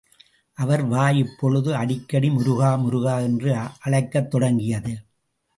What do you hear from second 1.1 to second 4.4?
இப்பொழுது அடிக்கடி முருகா, முருகா என்று அழைக்கத்